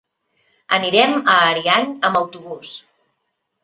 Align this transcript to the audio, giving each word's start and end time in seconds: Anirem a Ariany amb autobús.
Anirem 0.77 1.13
a 1.35 1.37
Ariany 1.53 1.95
amb 2.11 2.21
autobús. 2.25 2.77